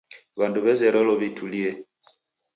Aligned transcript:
W'andu 0.37 0.59
w'azerelo 0.65 1.13
w'itulie. 1.21 1.69